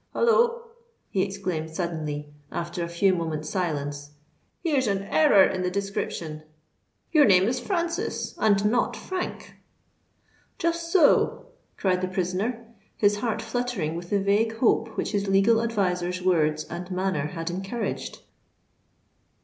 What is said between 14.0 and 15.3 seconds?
the vague hope which his